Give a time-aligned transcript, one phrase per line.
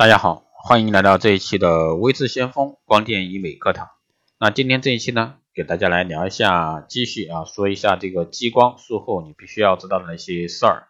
[0.00, 3.90] 大家好，欢迎来到这一期的微智先锋光电医美课堂。
[4.38, 10.88] 那今天这一期呢，给大家来聊一下，继续啊说一下这个激光术后你必须要知道的那些事儿。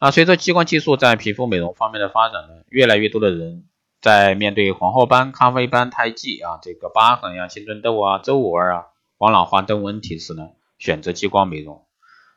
[0.00, 3.68] 那随着激光技术在皮肤美容方面的发展呢，越来越多的人
[4.00, 8.86] 在面对黄褐斑、咖啡斑、胎记啊、这个疤痕呀、青春痘啊、皱纹啊、
[9.18, 10.48] 黄老化等问题时呢，
[10.78, 11.84] 选择激光美容。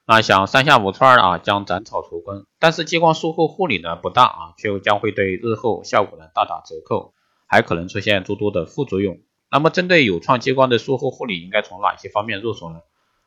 [0.08, 7.16] 那想三下五除二啊将斩草除根，但是激光术后护理呢不当啊，却又将会对日后效果呢大打折扣，
[7.48, 9.18] 还可能出现诸多的副作用。
[9.50, 12.82] 那么针对有创激光的术后护理，应该从哪些方面入手呢？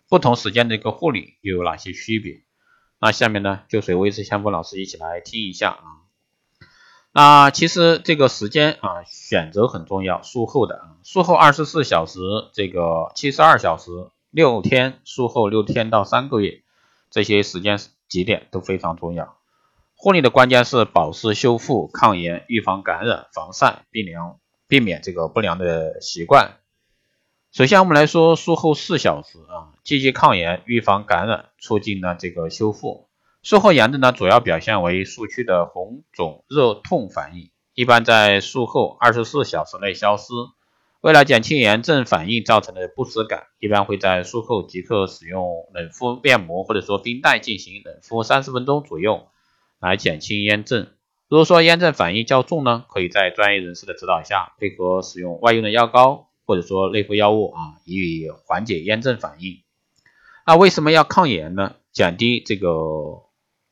[0.08, 2.42] 不同时间的一个护理又有哪些区别？
[3.00, 5.82] 那下面呢就随微视相锋老师一起来听一下啊。
[7.12, 12.20] 那其实这个时间啊选择很重要，术后的啊，术后二十四小时，
[12.52, 13.90] 这个七十二小时，
[14.30, 16.62] 六天，术后六天到三个月。
[17.10, 19.36] 这些时间节点都非常重要。
[19.94, 26.58] 护理的关键是保湿、修复、抗炎、预防感染、防晒、避凉，避免这个不良的习惯。
[27.50, 33.08] 首先，我们来说术后四小时啊，积极抗炎、预防感染、促进呢这个修复。
[33.42, 40.32] 术后炎症呢，主要表现为术区的红肿、热痛反应，一般在术后二十四小时内消失。
[41.00, 49.28] 为了减轻炎症反应造成的不适感，一般会在术后即刻使用冷敷面膜或者说冰袋进行冷敷三十分钟左右，
[49.78, 50.88] 来减轻炎症。
[51.28, 59.62] 如果说炎症反应较重呢，可以在专业人士的指导下，配合使用外用的药膏或者说内服药物啊，以缓解炎症反应。
[60.46, 61.76] 那为什么要抗炎呢？
[61.92, 62.70] 减低这个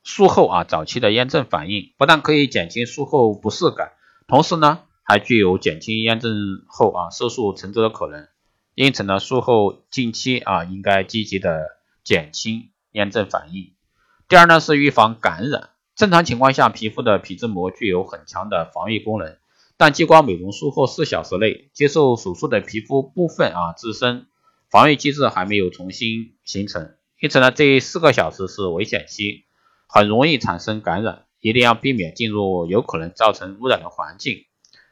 [0.03, 3.91] 术后啊早期的炎症反应，不但可以减轻术后不适感，
[4.29, 4.83] 同时呢。
[5.07, 6.35] 还具有减轻炎症
[6.67, 8.27] 后啊色素沉着的可能，
[8.75, 11.65] 因此呢，术后近期啊应该积极的
[12.03, 13.73] 减轻炎症反应。
[14.27, 15.69] 第二呢是预防感染。
[15.95, 19.37] 正常情况下，皮肤的皮脂膜具有很强的防御功能，
[19.77, 24.27] 但激光美容术后四小时内接受手术的皮肤部分啊自身
[24.69, 29.45] 防御机制还没有重新形成，因此呢这四个小时是危险期，
[29.87, 34.43] 很容易产生感染，一定要避免进入有可能造成污染的环境。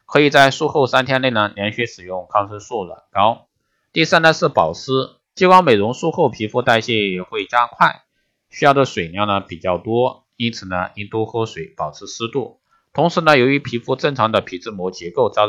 [0.05, 3.47] 可以在术后三天内呢，连续使用抗生素软膏。
[3.91, 4.91] 第三呢是保湿，
[5.33, 8.03] 激光美容术后皮肤代谢也会加快，
[8.49, 12.59] 需要的水量呢比较多，因此呢应多喝水，保持湿度。
[12.94, 15.47] 同时呢，由于皮肤正常的皮脂膜结构遭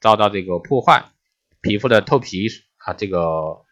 [0.00, 1.04] 遭到这个破坏，
[1.60, 3.62] 皮肤的透皮啊这个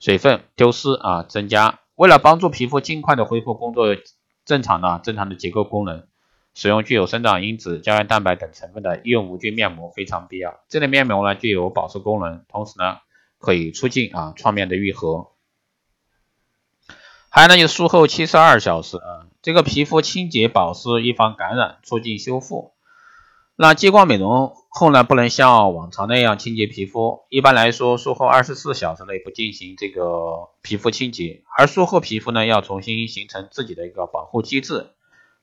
[0.00, 1.80] 水分丢失啊增加。
[1.94, 3.86] 为了帮助皮肤尽快的恢复工作
[4.44, 6.06] 正常的正常的结构功能。
[6.56, 10.60] 使用具有生长因子、胶原蛋白等成分的医用无菌面膜非常必要。
[10.70, 12.96] 这类面膜呢具有保湿功能，同时呢
[13.38, 15.32] 可以促进啊创面的愈合。
[17.28, 22.72] 还有呢就术后七十二小时啊，这个皮肤清洁保湿、预防感染、促进修复。
[23.54, 34.86] 那激光美容后呢不能像往常那样清洁皮肤，一般来说术后二十四小时内不进行这个皮肤清洁，而术后皮肤呢要重新形成自己的一个保护机制，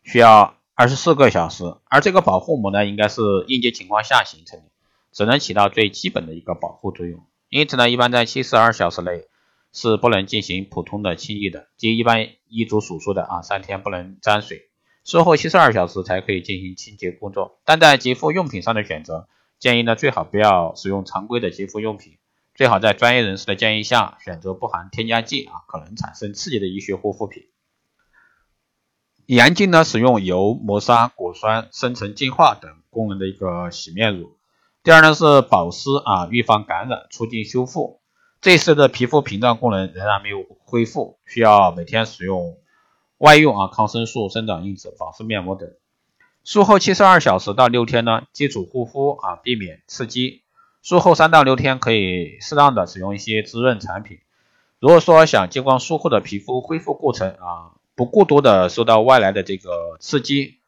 [0.01, 0.55] 需要。
[0.75, 4.65] 二十四个小时，而这个保护膜呢，应该是应急情况下形成的，
[5.11, 7.23] 只能起到最基本的一个保护作用。
[7.49, 9.27] 因此呢，一般在七十二小时内
[9.71, 14.63] 是不能进行普通的清洁的，即一般医嘱所说的啊，三天不能沾水，
[15.05, 17.59] 术后七十二小时才可以进行清洁工作。
[17.65, 19.27] 但在洁肤用品上的选择，
[19.59, 22.17] 建议呢最好不要使用常规的洁肤用品，
[22.55, 27.43] 最好在专业人士的建议下选择不含添加剂啊，可能产生刺激的医学护肤品。
[29.33, 34.35] 严禁呢使用油、磨砂、果酸、深层净化等功能的一个洗面乳。
[34.83, 38.01] 第二呢是保湿啊，预防感染，促进修复。
[38.41, 42.57] 这时的皮肤屏障功能仍然没有恢复，需要每天使用
[43.17, 45.69] 外用啊抗生素、生长因子、保湿面膜等。
[46.43, 50.41] 术后七十二小时到六天呢，基础护肤啊，避免刺激。
[50.81, 54.19] 术后三到六天可以适当的使用一些滋润产品。
[54.79, 57.71] 如果说想激光术后的皮肤恢复过程啊。
[57.95, 60.59] 不过多的受到外来的这个刺激，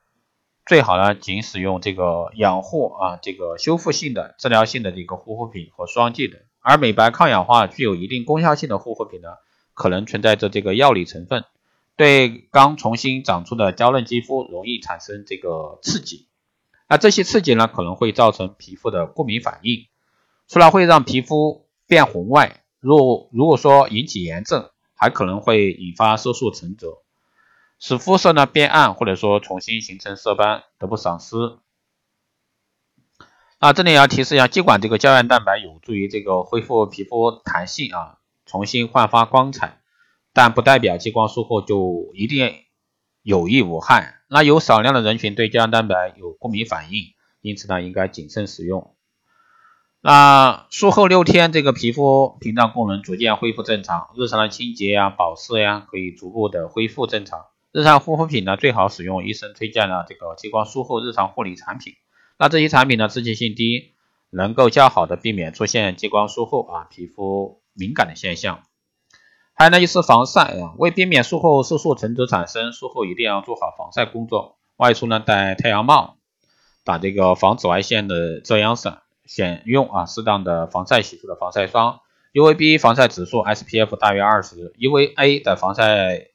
[0.65, 6.39] 最好呢仅使用这个养护啊这个修复性的治疗性的这个护肤品和霜剂等。
[6.61, 9.29] 而美白抗氧化具有一定功效性的护肤品呢，
[9.73, 11.45] 可能存在着这个药理成分，
[11.95, 16.27] 对刚重新长出的娇嫩肌肤容易产生这个刺激。
[16.87, 19.87] 那这些刺激呢可能会造成皮肤的过敏反应，
[20.47, 27.01] 除了会让皮肤变红外，如如果说引起炎症，还可能会引发色素沉着。
[27.79, 31.35] 使肤色呢变暗，或者说重新形成色斑，得不偿失。
[33.59, 39.79] 那这里要提示一下，尽管这个胶原蛋白有助于这个恢复皮肤弹性啊，重新焕发光彩，
[40.33, 42.53] 但不代表激光术后就一定
[43.23, 44.21] 有益无害。
[44.27, 48.95] 那有少量的人群对胶原蛋白有过敏反应，因此呢，应该谨慎使用。
[50.01, 57.45] 那术后六天，这个皮肤屏障功能逐渐恢复正常，日常的清洁呀、保湿呀，可以逐步的恢复正常。
[57.75, 61.95] 日常护肤品呢，最好使用医生推荐的这个激光术后日常护理产品。
[62.39, 63.91] 那这些产品呢，刺激性低，
[64.29, 68.61] 能够较好的避免出现激光术后啊皮肤敏感的现象。
[69.53, 74.55] 还有呢，就是防晒啊，为避免术后色素沉着产生，术后一定要做好防晒工作。
[74.77, 76.15] 外出呢，戴太阳帽，
[76.85, 79.01] 打这个防紫外线的遮阳伞。
[79.25, 81.99] 选用啊适当的防晒系数的防晒霜
[82.33, 86.27] ，UVB 防晒指数 SPF 大于二十，UVA 的防晒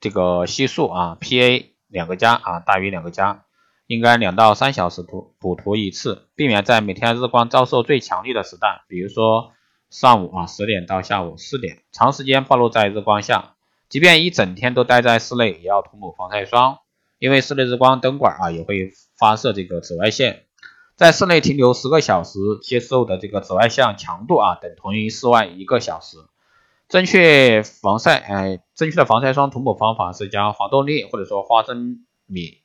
[0.00, 3.44] 这个系数啊 PA 两个加啊大于两个加，
[3.86, 9.52] 应该两到三小时涂补涂一次，避免在每天日光照射最强烈的时段，比如说
[9.90, 13.54] 上午啊十点到下午四点，长时间暴露在日光下，
[13.88, 16.78] 即便一整天都待在室内，也要涂抹防晒霜，
[17.18, 20.44] 因为室内日光灯管啊也会发射这个紫外线。
[20.94, 26.18] 在室内停留十个小时，接受的这个紫外线强度啊，等同于室外一个小时。
[26.88, 32.62] 正确防晒，哎，正确的防晒霜涂抹方法是将黄豆粒或者说花生米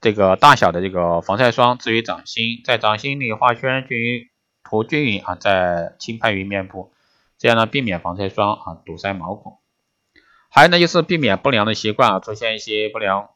[0.00, 4.28] 这个大小的这个防晒霜置于掌心，在掌心里画圈，均匀
[4.64, 6.92] 涂均匀啊，再轻拍于面部，
[7.38, 9.58] 这样呢，避免防晒霜啊堵塞毛孔。
[10.50, 13.30] 还有呢，就是避免不良的习惯啊，出现一些不良。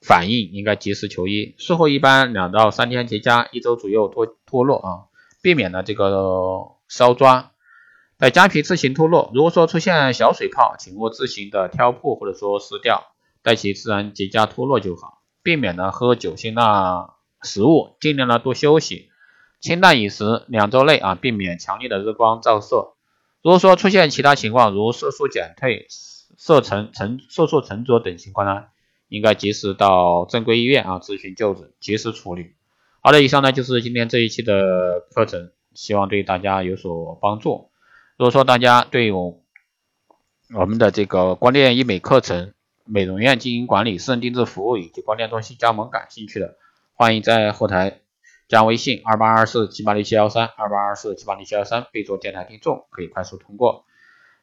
[0.00, 4.88] 反应应该及时求医，术后一般两到三天结痂，一周左右脱脱落啊，
[5.40, 7.52] 避免了这个烧抓。
[8.18, 13.04] 在痂皮自行脱落，如果说出现小水泡，请勿自行的挑破或者说撕掉，
[13.44, 15.22] 待其自然结痂脱落就好。
[15.44, 19.08] 避免呢喝酒辛辣食物，尽量呢多休息，
[19.60, 22.94] 清淡饮食，两周内啊避免强烈的日光照射。
[23.40, 28.64] 如果说出现其他情况，如色素减退、色沉沉色素沉着等情况呢？
[29.06, 32.56] 应该及时到正规医院啊咨询就诊，及时处理。
[33.00, 37.67] 好的，以上呢就是今天这一期的课程，希望对大家有所帮助。
[38.18, 39.40] 如果说大家对我
[40.52, 42.52] 我们的这个光电医美课程、
[42.84, 46.56] 美容院经营管理、私人定制服务以及光电中心加盟感兴趣的，
[46.94, 48.00] 欢迎在后台
[48.48, 53.84] 加微信二八二四七八六七幺三二八二四七八六七幺三，备注电台听众，可以快速通过。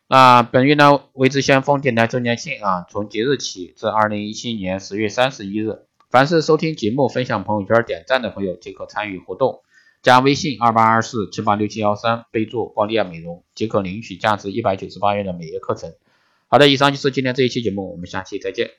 [0.07, 9.63] 那本月呢，微知先锋电台周年庆啊，从即日起至二零一七年十月三十一日，凡是收听节目、分享朋友圈、点赞的朋友即可参与活动。
[10.05, 15.95] 加微信二八二四七八六七幺三，备注光电美容，即可领取价值一百九十八元的美业课程。
[16.47, 18.69] 好的，以上就是今天这一期节目，我们下期再见。